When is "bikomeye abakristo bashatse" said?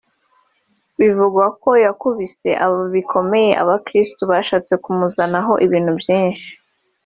2.93-4.73